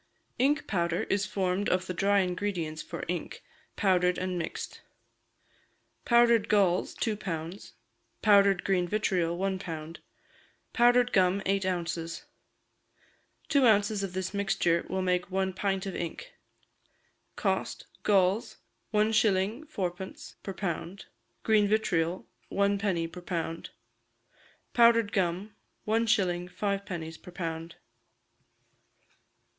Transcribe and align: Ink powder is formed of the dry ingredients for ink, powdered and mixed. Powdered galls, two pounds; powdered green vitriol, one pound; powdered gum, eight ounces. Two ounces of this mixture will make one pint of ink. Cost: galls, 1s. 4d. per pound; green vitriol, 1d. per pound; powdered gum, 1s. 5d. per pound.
Ink 0.39 0.65
powder 0.65 1.03
is 1.11 1.27
formed 1.27 1.69
of 1.69 1.85
the 1.85 1.93
dry 1.93 2.21
ingredients 2.21 2.81
for 2.81 3.05
ink, 3.07 3.43
powdered 3.75 4.17
and 4.17 4.35
mixed. 4.39 4.81
Powdered 6.05 6.49
galls, 6.49 6.95
two 6.95 7.15
pounds; 7.15 7.73
powdered 8.23 8.63
green 8.63 8.87
vitriol, 8.87 9.37
one 9.37 9.59
pound; 9.59 9.99
powdered 10.73 11.13
gum, 11.13 11.43
eight 11.45 11.67
ounces. 11.67 12.25
Two 13.47 13.67
ounces 13.67 14.01
of 14.01 14.13
this 14.13 14.33
mixture 14.33 14.87
will 14.89 15.03
make 15.03 15.29
one 15.29 15.53
pint 15.53 15.85
of 15.85 15.95
ink. 15.95 16.33
Cost: 17.35 17.85
galls, 18.01 18.57
1s. 18.91 19.67
4d. 19.67 20.33
per 20.41 20.53
pound; 20.55 21.05
green 21.43 21.67
vitriol, 21.67 22.25
1d. 22.51 23.11
per 23.11 23.21
pound; 23.21 23.69
powdered 24.73 25.11
gum, 25.11 25.53
1s. 25.87 26.49
5d. 26.49 27.21
per 27.21 27.31
pound. 27.31 27.75